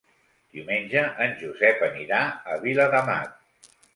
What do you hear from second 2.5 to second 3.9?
a Viladamat.